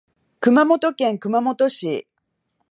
[0.39, 2.07] 熊本県熊本市